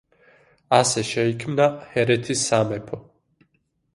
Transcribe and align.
ასე 0.77 1.03
შეიქმნა 1.09 1.67
ჰერეთის 1.91 2.45
სამეფო. 2.53 3.01